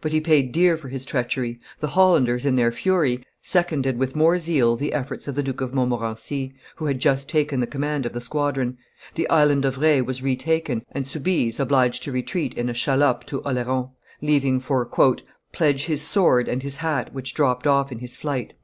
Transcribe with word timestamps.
But 0.00 0.10
he 0.10 0.20
paid 0.20 0.50
dear 0.50 0.76
for 0.76 0.88
his 0.88 1.04
treachery: 1.04 1.60
the 1.78 1.86
Hollanders, 1.94 2.44
in 2.44 2.56
their 2.56 2.72
fury, 2.72 3.24
seconded 3.40 3.98
with 3.98 4.16
more 4.16 4.36
zeal 4.36 4.74
the 4.74 4.92
efforts 4.92 5.28
of 5.28 5.36
the 5.36 5.44
Duke 5.44 5.60
of 5.60 5.72
Montmorency, 5.72 6.52
who 6.74 6.86
had 6.86 6.98
just 6.98 7.28
taken 7.28 7.60
the 7.60 7.68
command 7.68 8.04
of 8.04 8.12
the 8.12 8.20
squadron; 8.20 8.78
the 9.14 9.30
Island 9.30 9.64
of 9.64 9.78
Re 9.78 10.00
was 10.00 10.22
retaken 10.24 10.84
and 10.90 11.06
Soubise 11.06 11.60
obliged 11.60 12.02
to 12.02 12.10
retreat 12.10 12.54
in 12.54 12.68
a 12.68 12.74
shallop 12.74 13.22
to 13.26 13.42
Oleron, 13.42 13.90
leaving 14.20 14.58
for 14.58 14.84
"pledge 15.52 15.84
his 15.84 16.02
sword 16.02 16.48
and 16.48 16.64
his 16.64 16.78
hat, 16.78 17.14
which 17.14 17.32
dropped 17.32 17.64
off 17.68 17.92
in 17.92 18.00
his 18.00 18.16
flight." 18.16 18.54